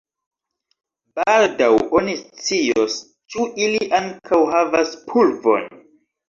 Baldaŭ 1.19 1.67
oni 1.99 2.15
scios, 2.21 2.95
ĉu 3.35 3.45
ili 3.67 3.91
ankaŭ 3.99 4.41
havas 4.55 4.97
pulvon. 5.13 5.71